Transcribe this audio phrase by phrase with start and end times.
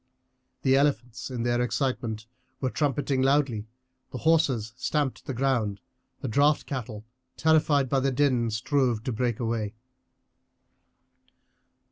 [0.63, 2.25] The elephants in their excitement
[2.59, 3.67] were trumpeting loudly;
[4.09, 5.79] the horses stamped the ground;
[6.21, 7.05] the draught cattle,
[7.37, 9.75] terrified by the din, strove to break away.